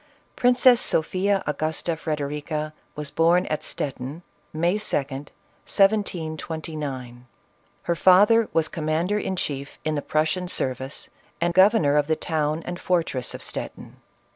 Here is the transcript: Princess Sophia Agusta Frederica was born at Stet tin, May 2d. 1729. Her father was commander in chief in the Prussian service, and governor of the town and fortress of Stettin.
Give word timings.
Princess 0.35 0.81
Sophia 0.81 1.43
Agusta 1.45 1.95
Frederica 1.95 2.73
was 2.95 3.11
born 3.11 3.45
at 3.45 3.63
Stet 3.63 3.97
tin, 3.97 4.23
May 4.51 4.79
2d. 4.79 5.27
1729. 5.67 7.27
Her 7.83 7.95
father 7.95 8.49
was 8.51 8.67
commander 8.67 9.19
in 9.19 9.35
chief 9.35 9.77
in 9.85 9.93
the 9.93 10.01
Prussian 10.01 10.47
service, 10.47 11.07
and 11.39 11.53
governor 11.53 11.97
of 11.97 12.07
the 12.07 12.15
town 12.15 12.63
and 12.63 12.79
fortress 12.81 13.35
of 13.35 13.43
Stettin. 13.43 13.97